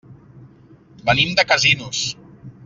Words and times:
Venim 1.09 1.37
de 1.41 1.45
Casinos. 1.53 2.03